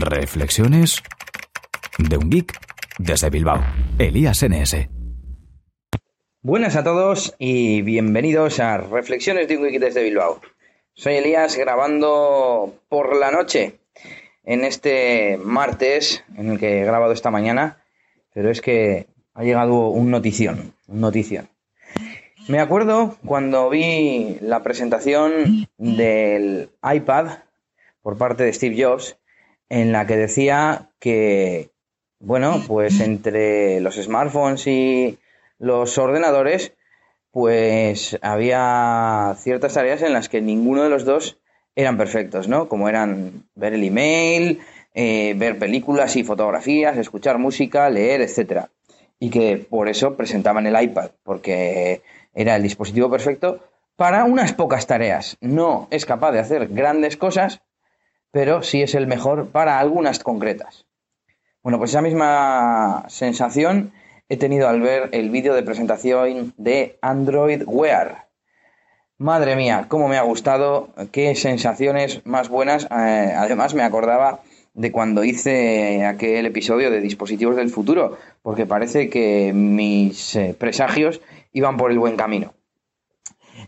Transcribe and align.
Reflexiones 0.00 1.02
de 1.98 2.16
un 2.16 2.30
geek 2.30 2.58
desde 2.98 3.30
Bilbao, 3.30 3.64
Elías 3.98 4.42
NS. 4.42 4.88
Buenas 6.42 6.76
a 6.76 6.84
todos 6.84 7.34
y 7.38 7.82
bienvenidos 7.82 8.60
a 8.60 8.78
Reflexiones 8.78 9.48
de 9.48 9.56
un 9.56 9.64
geek 9.64 9.80
desde 9.80 10.02
Bilbao. 10.02 10.40
Soy 10.94 11.14
Elías 11.14 11.56
grabando 11.56 12.74
por 12.88 13.16
la 13.16 13.30
noche 13.30 13.78
en 14.44 14.64
este 14.64 15.38
martes 15.42 16.24
en 16.36 16.50
el 16.50 16.58
que 16.58 16.80
he 16.80 16.84
grabado 16.84 17.12
esta 17.12 17.30
mañana, 17.30 17.82
pero 18.32 18.50
es 18.50 18.60
que 18.60 19.06
ha 19.34 19.44
llegado 19.44 19.88
un 19.88 20.10
notición, 20.10 20.74
un 20.86 21.00
notición. 21.00 21.48
Me 22.48 22.60
acuerdo 22.60 23.16
cuando 23.24 23.68
vi 23.68 24.38
la 24.40 24.62
presentación 24.62 25.68
del 25.78 26.70
iPad 26.82 27.38
por 28.02 28.16
parte 28.16 28.44
de 28.44 28.52
Steve 28.52 28.80
Jobs, 28.80 29.18
en 29.68 29.92
la 29.92 30.06
que 30.06 30.16
decía 30.16 30.90
que, 30.98 31.70
bueno, 32.18 32.62
pues 32.66 33.00
entre 33.00 33.80
los 33.80 33.96
smartphones 33.96 34.66
y 34.66 35.18
los 35.58 35.98
ordenadores, 35.98 36.72
pues 37.30 38.18
había 38.22 39.34
ciertas 39.38 39.74
tareas 39.74 40.02
en 40.02 40.12
las 40.12 40.28
que 40.28 40.40
ninguno 40.40 40.82
de 40.82 40.90
los 40.90 41.04
dos 41.04 41.38
eran 41.74 41.98
perfectos, 41.98 42.48
¿no? 42.48 42.68
Como 42.68 42.88
eran 42.88 43.44
ver 43.54 43.74
el 43.74 43.84
email, 43.84 44.60
eh, 44.94 45.34
ver 45.36 45.58
películas 45.58 46.16
y 46.16 46.24
fotografías, 46.24 46.96
escuchar 46.96 47.38
música, 47.38 47.90
leer, 47.90 48.22
etcétera. 48.22 48.70
Y 49.18 49.30
que 49.30 49.58
por 49.58 49.88
eso 49.88 50.16
presentaban 50.16 50.66
el 50.66 50.80
iPad, 50.80 51.10
porque 51.22 52.00
era 52.34 52.56
el 52.56 52.62
dispositivo 52.62 53.10
perfecto 53.10 53.60
para 53.96 54.24
unas 54.24 54.52
pocas 54.54 54.86
tareas. 54.86 55.36
No 55.40 55.88
es 55.90 56.06
capaz 56.06 56.32
de 56.32 56.38
hacer 56.38 56.68
grandes 56.68 57.16
cosas, 57.16 57.60
pero 58.36 58.62
sí 58.62 58.82
es 58.82 58.94
el 58.94 59.06
mejor 59.06 59.48
para 59.48 59.78
algunas 59.78 60.18
concretas. 60.18 60.84
Bueno, 61.62 61.78
pues 61.78 61.92
esa 61.92 62.02
misma 62.02 63.06
sensación 63.08 63.92
he 64.28 64.36
tenido 64.36 64.68
al 64.68 64.82
ver 64.82 65.08
el 65.12 65.30
vídeo 65.30 65.54
de 65.54 65.62
presentación 65.62 66.52
de 66.58 66.98
Android 67.00 67.62
Wear. 67.64 68.28
Madre 69.16 69.56
mía, 69.56 69.86
cómo 69.88 70.06
me 70.06 70.18
ha 70.18 70.22
gustado, 70.22 70.90
qué 71.12 71.34
sensaciones 71.34 72.26
más 72.26 72.50
buenas. 72.50 72.84
Eh, 72.84 73.32
además 73.34 73.72
me 73.72 73.84
acordaba 73.84 74.40
de 74.74 74.92
cuando 74.92 75.24
hice 75.24 76.04
aquel 76.04 76.44
episodio 76.44 76.90
de 76.90 77.00
dispositivos 77.00 77.56
del 77.56 77.70
futuro, 77.70 78.18
porque 78.42 78.66
parece 78.66 79.08
que 79.08 79.54
mis 79.54 80.36
eh, 80.36 80.54
presagios 80.58 81.22
iban 81.54 81.78
por 81.78 81.90
el 81.90 81.98
buen 81.98 82.16
camino. 82.16 82.52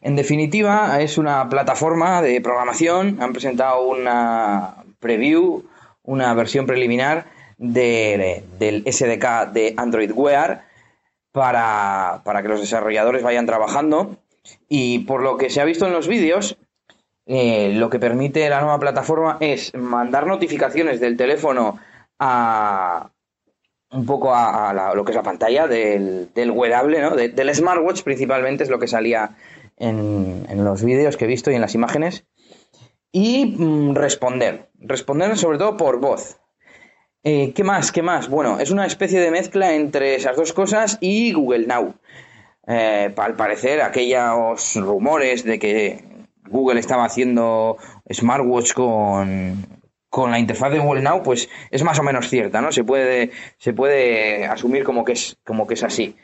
En 0.01 0.17
definitiva, 0.17 1.01
es 1.01 1.19
una 1.19 1.49
plataforma 1.49 2.23
de 2.23 2.41
programación. 2.41 3.19
Han 3.21 3.33
presentado 3.33 3.83
una 3.83 4.77
preview, 5.01 5.65
una 6.03 6.33
versión 6.35 6.67
preliminar 6.67 7.27
del 7.57 8.85
SDK 8.87 9.53
de 9.53 9.75
Android 9.77 10.13
Wear 10.13 10.65
para, 11.33 12.23
para, 12.25 12.43
que 12.43 12.49
los 12.49 12.61
desarrolladores 12.61 13.23
vayan 13.23 13.47
trabajando. 13.47 14.17
Y 14.69 15.01
por 15.01 15.23
lo 15.23 15.37
que 15.37 15.51
se 15.51 15.61
ha 15.61 15.65
visto 15.65 15.87
en 15.87 15.93
los 15.93 16.09
vídeos, 16.09 16.57
eh, 17.27 17.73
lo 17.75 17.91
que 17.91 17.99
permite 17.99 18.49
la 18.49 18.61
nueva 18.61 18.79
plataforma 18.79 19.37
es 19.41 19.75
mandar 19.75 20.27
notificaciones 20.27 21.01
del 21.01 21.17
teléfono 21.17 21.79
a 22.19 23.11
un 23.91 24.07
poco 24.07 24.35
a, 24.35 24.93
lo 24.95 25.05
que 25.05 25.13
es 25.13 25.17
la 25.17 25.23
pantalla 25.23 25.67
del, 25.67 26.31
del 26.35 26.51
wearable, 26.51 27.01
¿no? 27.01 27.17
del 27.17 27.55
smartwatch 27.55 28.03
principalmente 28.03 28.65
es 28.65 28.71
lo 28.71 28.79
que 28.79 28.87
salía 28.87 29.31
en, 29.79 30.65
los 30.65 30.85
vídeos 30.85 31.17
que 31.17 31.25
he 31.25 31.29
visto 31.29 31.51
y 31.51 31.55
en 31.55 31.61
las 31.61 31.75
imágenes. 31.75 32.25
Y 33.13 33.47
mm, 33.47 33.95
responder, 33.95 34.71
responder 34.79 35.37
sobre 35.37 35.59
todo 35.59 35.77
por 35.77 36.01
voz. 36.01 36.39
Eh, 37.25 37.53
¿Qué 37.55 37.65
más? 37.65 37.91
¿Qué 37.91 38.03
más? 38.03 38.29
Bueno, 38.29 38.61
es 38.61 38.71
una 38.71 38.87
especie 38.87 39.21
de 39.21 39.31
mezcla 39.31 39.75
entre 39.75 40.15
esas 40.15 40.37
dos 40.37 40.53
cosas 40.53 40.99
y 41.01 41.33
Google 41.33 41.67
Now. 41.67 41.95
Eh, 42.67 43.13
al 43.17 43.35
parecer, 43.35 43.81
aquellos 43.81 44.77
rumores 44.77 45.43
de 45.45 45.59
que 45.59 46.05
Google 46.49 46.81
estaba 46.81 47.05
haciendo 47.05 47.77
smartwatch 48.13 48.75
con, 48.75 49.67
con 50.11 50.31
la 50.31 50.39
interfaz 50.39 50.73
de 50.73 50.79
Google 50.79 51.03
Now, 51.03 51.23
pues 51.23 51.49
es 51.71 51.83
más 51.83 51.99
o 51.99 52.03
menos 52.03 52.29
cierta, 52.29 52.61
¿no? 52.61 52.73
Se 52.73 52.85
puede, 52.85 53.31
se 53.59 53.73
puede 53.73 54.47
asumir 54.47 54.85
como 54.85 55.05
que 55.05 55.13
es, 55.13 55.37
como 55.45 55.67
que 55.67 55.75
es 55.75 55.83
así. 55.83 56.17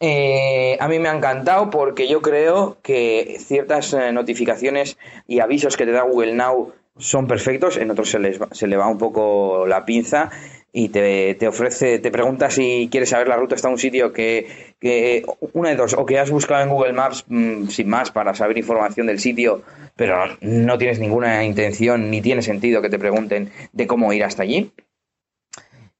Eh, 0.00 0.76
a 0.78 0.86
mí 0.86 0.98
me 1.00 1.08
ha 1.08 1.16
encantado 1.16 1.70
porque 1.70 2.06
yo 2.06 2.22
creo 2.22 2.78
que 2.82 3.38
ciertas 3.40 3.92
eh, 3.94 4.12
notificaciones 4.12 4.96
y 5.26 5.40
avisos 5.40 5.76
que 5.76 5.86
te 5.86 5.92
da 5.92 6.02
Google 6.02 6.34
Now 6.34 6.72
son 6.98 7.26
perfectos, 7.26 7.76
en 7.76 7.90
otros 7.90 8.10
se, 8.10 8.18
les 8.18 8.38
se 8.52 8.66
le 8.66 8.76
va 8.76 8.86
un 8.86 8.98
poco 8.98 9.66
la 9.66 9.84
pinza 9.84 10.30
y 10.72 10.90
te, 10.90 11.34
te, 11.34 11.48
ofrece, 11.48 11.98
te 11.98 12.10
pregunta 12.10 12.50
si 12.50 12.88
quieres 12.90 13.08
saber 13.08 13.26
la 13.26 13.36
ruta 13.36 13.54
hasta 13.54 13.68
un 13.68 13.78
sitio 13.78 14.12
que, 14.12 14.74
que, 14.78 15.24
una 15.52 15.70
de 15.70 15.76
dos, 15.76 15.94
o 15.94 16.06
que 16.06 16.18
has 16.18 16.30
buscado 16.30 16.62
en 16.62 16.68
Google 16.68 16.92
Maps 16.92 17.24
mm, 17.26 17.68
sin 17.68 17.88
más 17.88 18.10
para 18.10 18.34
saber 18.34 18.58
información 18.58 19.06
del 19.06 19.18
sitio, 19.18 19.62
pero 19.96 20.16
no 20.40 20.78
tienes 20.78 21.00
ninguna 21.00 21.44
intención 21.44 22.10
ni 22.10 22.20
tiene 22.20 22.42
sentido 22.42 22.82
que 22.82 22.90
te 22.90 22.98
pregunten 22.98 23.50
de 23.72 23.86
cómo 23.86 24.12
ir 24.12 24.22
hasta 24.22 24.42
allí. 24.42 24.70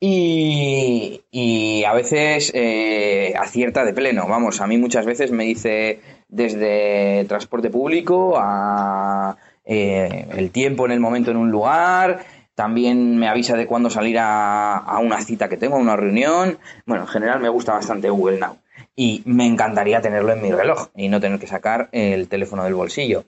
Y, 0.00 1.84
a 1.84 1.92
veces 1.94 2.52
eh, 2.54 3.34
acierta 3.38 3.84
de 3.84 3.92
pleno, 3.92 4.28
vamos, 4.28 4.60
a 4.60 4.66
mí 4.66 4.78
muchas 4.78 5.06
veces 5.06 5.32
me 5.32 5.44
dice 5.44 6.00
desde 6.28 7.24
transporte 7.24 7.70
público 7.70 8.34
a 8.36 9.36
eh, 9.64 10.26
el 10.36 10.50
tiempo 10.50 10.86
en 10.86 10.92
el 10.92 11.00
momento 11.00 11.30
en 11.30 11.38
un 11.38 11.50
lugar, 11.50 12.24
también 12.58 13.16
me 13.18 13.28
avisa 13.28 13.56
de 13.56 13.66
cuándo 13.66 13.88
salir 13.88 14.16
a, 14.18 14.98
una 15.00 15.20
cita 15.20 15.48
que 15.48 15.56
tengo, 15.56 15.76
a 15.76 15.78
una 15.78 15.94
reunión. 15.94 16.58
Bueno, 16.86 17.04
en 17.04 17.08
general 17.08 17.38
me 17.38 17.48
gusta 17.48 17.72
bastante 17.72 18.10
Google 18.10 18.40
Now. 18.40 18.56
Y 18.96 19.22
me 19.26 19.46
encantaría 19.46 20.00
tenerlo 20.00 20.32
en 20.32 20.42
mi 20.42 20.50
reloj 20.50 20.88
y 20.96 21.08
no 21.08 21.20
tener 21.20 21.38
que 21.38 21.46
sacar 21.46 21.88
el 21.92 22.26
teléfono 22.26 22.64
del 22.64 22.74
bolsillo. 22.74 23.26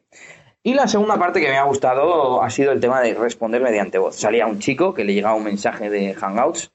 Y 0.62 0.74
la 0.74 0.88
segunda 0.88 1.18
parte 1.18 1.40
que 1.40 1.48
me 1.48 1.56
ha 1.56 1.64
gustado 1.64 2.42
ha 2.42 2.50
sido 2.50 2.72
el 2.72 2.80
tema 2.80 3.00
de 3.00 3.14
responder 3.14 3.62
mediante 3.62 3.98
voz. 3.98 4.16
Salía 4.16 4.46
un 4.46 4.58
chico 4.58 4.92
que 4.92 5.04
le 5.04 5.14
llegaba 5.14 5.34
un 5.34 5.44
mensaje 5.44 5.88
de 5.88 6.14
Hangouts 6.14 6.72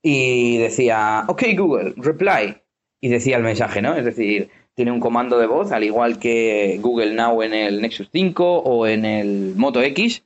y 0.00 0.58
decía, 0.58 1.24
ok 1.26 1.42
Google, 1.56 1.94
reply. 1.96 2.62
Y 3.00 3.08
decía 3.08 3.36
el 3.36 3.42
mensaje, 3.42 3.82
¿no? 3.82 3.96
Es 3.96 4.04
decir, 4.04 4.50
tiene 4.74 4.92
un 4.92 5.00
comando 5.00 5.38
de 5.38 5.46
voz, 5.46 5.72
al 5.72 5.84
igual 5.84 6.18
que 6.18 6.78
Google 6.80 7.14
Now 7.14 7.42
en 7.42 7.54
el 7.54 7.82
Nexus 7.82 8.08
5 8.12 8.58
o 8.58 8.86
en 8.86 9.04
el 9.04 9.54
Moto 9.56 9.82
X 9.82 10.22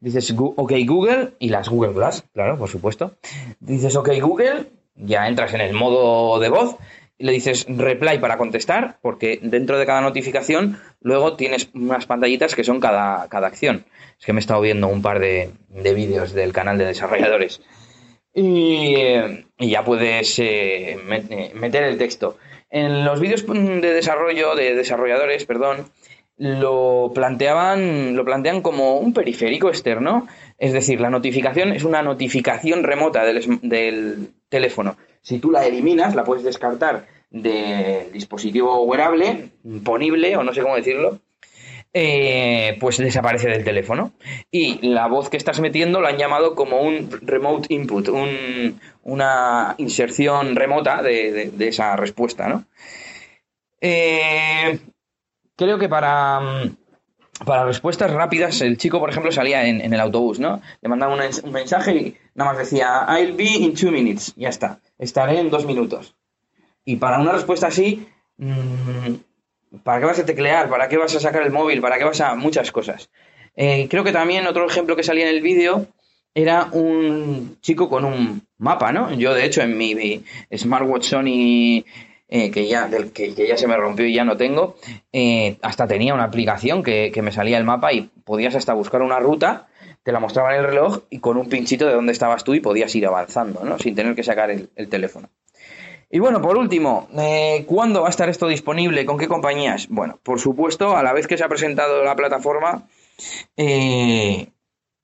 dices 0.00 0.34
OK 0.36 0.72
Google 0.86 1.34
y 1.38 1.50
las 1.50 1.68
Google 1.68 1.92
Glass, 1.92 2.24
claro, 2.32 2.58
por 2.58 2.68
supuesto. 2.68 3.16
Dices 3.60 3.94
OK 3.96 4.10
Google, 4.20 4.70
ya 4.96 5.28
entras 5.28 5.54
en 5.54 5.60
el 5.60 5.74
modo 5.74 6.40
de 6.40 6.48
voz 6.48 6.76
le 7.20 7.32
dices 7.32 7.66
reply 7.68 8.18
para 8.18 8.36
contestar, 8.36 8.98
porque 9.02 9.38
dentro 9.42 9.78
de 9.78 9.86
cada 9.86 10.00
notificación 10.00 10.80
luego 11.00 11.36
tienes 11.36 11.70
unas 11.74 12.06
pantallitas 12.06 12.54
que 12.54 12.64
son 12.64 12.80
cada, 12.80 13.28
cada 13.28 13.46
acción. 13.46 13.84
Es 14.18 14.26
que 14.26 14.32
me 14.32 14.38
he 14.38 14.40
estado 14.40 14.60
viendo 14.60 14.88
un 14.88 15.02
par 15.02 15.20
de, 15.20 15.50
vídeos 15.68 16.32
del 16.32 16.52
canal 16.52 16.78
de 16.78 16.86
desarrolladores. 16.86 17.60
Y, 18.34 18.94
ya 19.58 19.84
puedes 19.84 20.38
eh, 20.38 20.98
meter 21.54 21.84
el 21.84 21.98
texto. 21.98 22.36
En 22.70 23.04
los 23.04 23.20
vídeos 23.20 23.44
de 23.46 23.92
desarrollo, 23.92 24.54
de 24.54 24.74
desarrolladores, 24.74 25.44
perdón, 25.44 25.86
lo 26.40 27.12
planteaban, 27.14 28.16
lo 28.16 28.24
plantean 28.24 28.62
como 28.62 28.98
un 28.98 29.12
periférico 29.12 29.68
externo, 29.68 30.26
es 30.56 30.72
decir, 30.72 30.98
la 30.98 31.10
notificación 31.10 31.72
es 31.72 31.84
una 31.84 32.02
notificación 32.02 32.82
remota 32.82 33.24
del, 33.24 34.30
teléfono. 34.48 34.96
Si 35.22 35.38
tú 35.38 35.50
la 35.50 35.66
eliminas, 35.66 36.14
la 36.14 36.24
puedes 36.24 36.44
descartar 36.44 37.06
del 37.30 38.12
dispositivo 38.12 38.82
wearable, 38.84 39.50
ponible 39.84 40.36
o 40.36 40.42
no 40.42 40.52
sé 40.52 40.62
cómo 40.62 40.76
decirlo, 40.76 41.20
eh, 41.92 42.76
pues 42.80 42.98
desaparece 42.98 43.48
del 43.48 43.64
teléfono. 43.64 44.12
Y 44.50 44.86
la 44.88 45.08
voz 45.08 45.28
que 45.28 45.36
estás 45.36 45.60
metiendo 45.60 46.00
la 46.00 46.10
han 46.10 46.18
llamado 46.18 46.54
como 46.54 46.80
un 46.80 47.10
remote 47.22 47.72
input, 47.72 48.08
una 49.02 49.74
inserción 49.78 50.56
remota 50.56 51.02
de, 51.02 51.52
esa 51.60 51.96
respuesta, 51.96 52.48
¿no? 52.48 52.64
Eh, 53.80 54.78
creo 55.56 55.78
que 55.78 55.88
para, 55.88 56.40
mm, 56.40 56.76
para 57.44 57.64
respuestas 57.64 58.10
rápidas, 58.10 58.60
el 58.60 58.76
chico, 58.76 58.98
por 58.98 59.10
ejemplo, 59.10 59.32
salía 59.32 59.66
en, 59.66 59.92
el 59.92 60.00
autobús, 60.00 60.38
¿no? 60.38 60.60
Le 60.82 60.88
mandaba 60.88 61.14
un, 61.14 61.52
mensaje 61.52 61.96
y 61.96 62.16
nada 62.34 62.52
más 62.52 62.58
decía, 62.58 63.06
I'll 63.08 63.32
be 63.32 63.44
in 63.44 63.74
two 63.74 63.90
minutes. 63.90 64.34
Ya 64.36 64.48
está, 64.48 64.80
estaré 64.98 65.40
en 65.40 65.50
dos 65.50 65.64
minutos. 65.64 66.14
Y 66.84 66.96
para 66.96 67.18
una 67.18 67.32
respuesta 67.32 67.68
así, 67.68 68.06
mm, 68.36 69.78
¿para 69.82 70.00
qué 70.00 70.06
vas 70.06 70.18
a 70.18 70.26
teclear? 70.26 70.68
¿Para 70.68 70.88
qué 70.88 70.96
vas 70.96 71.14
a 71.14 71.20
sacar 71.20 71.42
el 71.42 71.52
móvil? 71.52 71.80
¿Para 71.80 71.98
qué 71.98 72.04
vas 72.04 72.20
a 72.20 72.34
muchas 72.34 72.70
cosas? 72.72 73.10
Eh, 73.56 73.88
creo 73.90 74.04
que 74.04 74.12
también 74.12 74.46
otro 74.46 74.66
ejemplo 74.66 74.96
que 74.96 75.02
salía 75.02 75.28
en 75.28 75.34
el 75.34 75.42
vídeo 75.42 75.86
era 76.34 76.68
un 76.72 77.58
chico 77.60 77.88
con 77.88 78.04
un 78.04 78.46
mapa, 78.58 78.92
¿no? 78.92 79.12
Yo, 79.14 79.34
de 79.34 79.44
hecho, 79.44 79.62
en 79.62 79.76
mi 79.76 80.22
smartwatch 80.54 81.04
Sony 81.04 81.84
eh, 82.32 82.52
que, 82.52 82.68
ya, 82.68 82.86
del, 82.86 83.10
que, 83.10 83.34
ya 83.34 83.56
se 83.56 83.66
me 83.66 83.76
rompió 83.76 84.06
y 84.06 84.14
ya 84.14 84.24
no 84.24 84.36
tengo, 84.36 84.76
eh, 85.12 85.58
hasta 85.62 85.88
tenía 85.88 86.14
una 86.14 86.24
aplicación 86.24 86.84
que, 86.84 87.12
me 87.20 87.32
salía 87.32 87.58
el 87.58 87.64
mapa 87.64 87.92
y 87.92 88.02
podías 88.24 88.54
hasta 88.54 88.72
buscar 88.72 89.02
una 89.02 89.18
ruta 89.18 89.66
te 90.04 90.12
la 90.12 90.20
mostraba 90.20 90.54
en 90.54 90.60
el 90.60 90.66
reloj 90.66 91.00
y 91.10 91.18
con 91.18 91.36
un 91.36 91.48
pinchito 91.48 91.86
de 91.86 91.92
dónde 91.92 92.12
estabas 92.12 92.42
tú 92.44 92.54
y 92.54 92.60
podías 92.60 92.94
ir 92.94 93.04
avanzando, 93.06 93.64
¿no? 93.64 93.78
Sin 93.78 93.94
tener 93.94 94.14
que 94.14 94.22
sacar 94.22 94.50
el, 94.50 94.88
teléfono. 94.88 95.28
Y 96.08 96.20
bueno, 96.20 96.40
por 96.40 96.56
último, 96.56 97.08
eh, 97.18 97.64
¿cuándo 97.66 98.00
va 98.00 98.06
a 98.06 98.10
estar 98.10 98.28
esto 98.30 98.48
disponible? 98.48 99.04
¿Con 99.04 99.18
qué 99.18 99.28
compañías? 99.28 99.88
Bueno, 99.90 100.18
por 100.22 100.40
supuesto, 100.40 100.96
a 100.96 101.02
la 101.02 101.12
vez 101.12 101.26
que 101.26 101.36
se 101.36 101.44
ha 101.44 101.48
presentado 101.48 102.02
la 102.02 102.16
plataforma, 102.16 102.88
eh, 103.56 104.48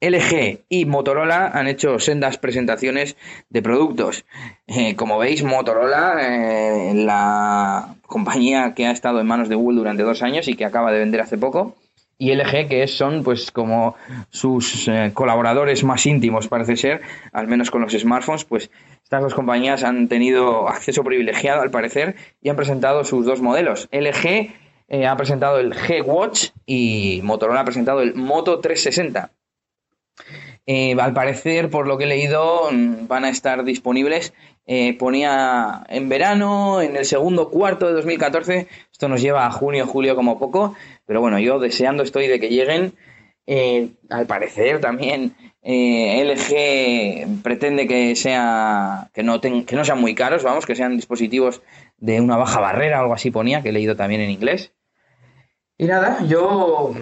LG 0.08 0.60
y 0.68 0.84
Motorola 0.84 1.50
han 1.52 1.66
hecho 1.66 1.98
sendas 1.98 2.38
presentaciones 2.38 3.16
de 3.50 3.62
productos. 3.62 4.24
Eh, 4.66 4.94
como 4.94 5.18
veis, 5.18 5.42
Motorola, 5.42 6.18
eh, 6.20 6.92
la 6.94 7.96
compañía 8.06 8.74
que 8.74 8.86
ha 8.86 8.92
estado 8.92 9.20
en 9.20 9.26
manos 9.26 9.48
de 9.48 9.56
Google 9.56 9.78
durante 9.78 10.04
dos 10.04 10.22
años 10.22 10.48
y 10.48 10.54
que 10.54 10.64
acaba 10.64 10.92
de 10.92 11.00
vender 11.00 11.20
hace 11.20 11.36
poco, 11.38 11.74
y 12.18 12.34
LG, 12.34 12.68
que 12.68 12.86
son 12.86 13.22
pues 13.22 13.50
como 13.50 13.96
sus 14.30 14.88
eh, 14.88 15.10
colaboradores 15.12 15.84
más 15.84 16.06
íntimos, 16.06 16.48
parece 16.48 16.76
ser, 16.76 17.02
al 17.32 17.46
menos 17.46 17.70
con 17.70 17.82
los 17.82 17.92
smartphones, 17.92 18.44
pues 18.44 18.70
estas 19.02 19.22
dos 19.22 19.34
compañías 19.34 19.84
han 19.84 20.08
tenido 20.08 20.68
acceso 20.68 21.04
privilegiado, 21.04 21.60
al 21.60 21.70
parecer, 21.70 22.14
y 22.40 22.48
han 22.48 22.56
presentado 22.56 23.04
sus 23.04 23.26
dos 23.26 23.42
modelos. 23.42 23.88
LG 23.92 24.54
ha 25.06 25.16
presentado 25.16 25.58
el 25.58 25.74
G 25.74 26.02
Watch 26.04 26.50
y 26.64 27.20
Motorola 27.22 27.60
ha 27.60 27.64
presentado 27.64 28.00
el 28.00 28.14
Moto 28.14 28.60
360. 28.60 29.30
Eh, 30.66 30.96
al 30.98 31.12
parecer, 31.12 31.70
por 31.70 31.86
lo 31.86 31.96
que 31.98 32.04
he 32.04 32.08
leído, 32.08 32.70
mm, 32.70 33.06
van 33.06 33.24
a 33.24 33.28
estar 33.28 33.64
disponibles. 33.64 34.32
Eh, 34.66 34.94
ponía 34.98 35.84
en 35.88 36.08
verano, 36.08 36.82
en 36.82 36.96
el 36.96 37.04
segundo 37.04 37.50
cuarto 37.50 37.86
de 37.86 37.92
2014. 37.92 38.66
Esto 38.90 39.08
nos 39.08 39.22
lleva 39.22 39.46
a 39.46 39.50
junio, 39.52 39.86
julio 39.86 40.16
como 40.16 40.38
poco. 40.38 40.74
Pero 41.06 41.20
bueno, 41.20 41.38
yo 41.38 41.58
deseando 41.58 42.02
estoy 42.02 42.26
de 42.26 42.40
que 42.40 42.48
lleguen. 42.48 42.94
Eh, 43.48 43.90
al 44.10 44.26
parecer 44.26 44.80
también 44.80 45.36
LG 45.62 47.42
pretende 47.44 47.86
que 47.86 48.16
sea 48.16 49.08
que 49.14 49.22
no, 49.22 49.40
que 49.40 49.76
no 49.76 49.84
sean 49.84 50.00
muy 50.00 50.16
caros, 50.16 50.42
vamos, 50.42 50.66
que 50.66 50.74
sean 50.74 50.96
dispositivos 50.96 51.62
de 51.98 52.20
una 52.20 52.36
baja 52.36 52.58
barrera, 52.60 52.98
algo 52.98 53.14
así 53.14 53.30
ponía, 53.30 53.62
que 53.62 53.68
he 53.68 53.72
leído 53.72 53.94
también 53.94 54.20
en 54.20 54.30
inglés. 54.30 54.72
Y 55.78 55.86
nada, 55.86 56.24
yo 56.26 56.92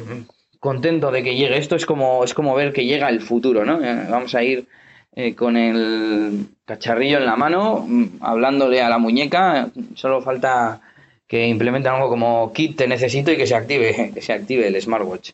contento 0.64 1.10
de 1.10 1.22
que 1.22 1.36
llegue. 1.36 1.58
Esto 1.58 1.76
es 1.76 1.84
como, 1.84 2.24
es 2.24 2.32
como 2.32 2.54
ver 2.54 2.72
que 2.72 2.86
llega 2.86 3.10
el 3.10 3.20
futuro, 3.20 3.66
¿no? 3.66 3.84
Eh, 3.84 4.06
vamos 4.08 4.34
a 4.34 4.42
ir 4.42 4.66
eh, 5.14 5.34
con 5.34 5.58
el 5.58 6.46
cacharrillo 6.64 7.18
en 7.18 7.26
la 7.26 7.36
mano, 7.36 7.84
mm, 7.86 8.04
hablándole 8.22 8.80
a 8.80 8.88
la 8.88 8.96
muñeca. 8.96 9.68
Solo 9.94 10.22
falta 10.22 10.80
que 11.26 11.46
implementen 11.48 11.92
algo 11.92 12.08
como 12.08 12.50
kit 12.54 12.78
te 12.78 12.88
necesito 12.88 13.30
y 13.30 13.36
que 13.36 13.46
se 13.46 13.54
active, 13.54 14.10
que 14.14 14.22
se 14.22 14.32
active 14.32 14.66
el 14.66 14.80
smartwatch. 14.80 15.32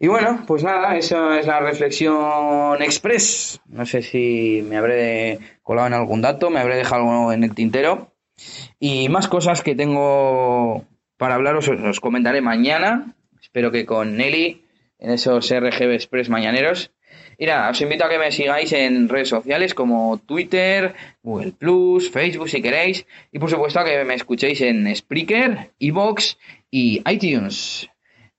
Y 0.00 0.08
bueno, 0.08 0.42
pues 0.48 0.64
nada, 0.64 0.96
esa 0.96 1.38
es 1.38 1.46
la 1.46 1.60
reflexión 1.60 2.82
express. 2.82 3.60
No 3.66 3.86
sé 3.86 4.02
si 4.02 4.64
me 4.68 4.78
habré 4.78 5.38
colado 5.62 5.86
en 5.86 5.94
algún 5.94 6.22
dato, 6.22 6.50
me 6.50 6.58
habré 6.58 6.74
dejado 6.74 7.32
en 7.32 7.44
el 7.44 7.54
tintero. 7.54 8.10
Y 8.80 9.08
más 9.10 9.28
cosas 9.28 9.62
que 9.62 9.76
tengo 9.76 10.84
para 11.18 11.36
hablaros 11.36 11.68
os 11.68 12.00
comentaré 12.00 12.40
mañana 12.40 13.14
Espero 13.44 13.70
que 13.70 13.84
con 13.84 14.16
Nelly 14.16 14.64
en 14.98 15.10
esos 15.10 15.50
RGB 15.50 15.92
Express 15.92 16.30
mañaneros. 16.30 16.90
Y 17.36 17.44
nada, 17.44 17.70
os 17.70 17.80
invito 17.82 18.06
a 18.06 18.08
que 18.08 18.18
me 18.18 18.32
sigáis 18.32 18.72
en 18.72 19.06
redes 19.06 19.28
sociales 19.28 19.74
como 19.74 20.18
Twitter, 20.18 20.94
Google 21.22 21.52
Plus, 21.52 22.10
Facebook 22.10 22.48
si 22.48 22.62
queréis. 22.62 23.06
Y 23.32 23.38
por 23.38 23.50
supuesto 23.50 23.80
a 23.80 23.84
que 23.84 24.02
me 24.04 24.14
escuchéis 24.14 24.62
en 24.62 24.96
Spreaker, 24.96 25.72
Evox 25.78 26.38
y 26.70 27.02
iTunes. 27.06 27.90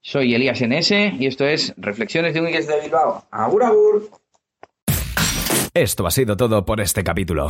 Soy 0.02 0.34
Elías 0.34 0.60
NS 0.60 0.92
y 1.20 1.28
esto 1.28 1.46
es 1.46 1.74
Reflexiones 1.78 2.34
de 2.34 2.42
un 2.42 2.52
de 2.52 2.82
Bilbao. 2.82 3.26
¡Agur, 3.30 3.64
agur! 3.64 4.10
Esto 5.74 6.08
ha 6.08 6.12
sido 6.12 6.36
todo 6.36 6.66
por 6.66 6.82
este 6.82 7.04
capítulo. 7.04 7.48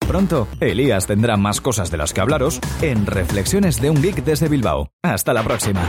Pronto, 0.00 0.48
Elías 0.60 1.06
tendrá 1.06 1.36
más 1.36 1.60
cosas 1.60 1.90
de 1.90 1.98
las 1.98 2.12
que 2.12 2.20
hablaros 2.20 2.60
en 2.82 3.06
Reflexiones 3.06 3.80
de 3.80 3.90
un 3.90 4.02
Geek 4.02 4.24
desde 4.24 4.48
Bilbao. 4.48 4.90
Hasta 5.02 5.32
la 5.32 5.42
próxima. 5.44 5.88